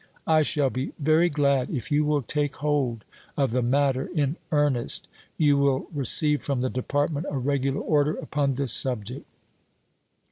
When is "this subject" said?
8.55-9.27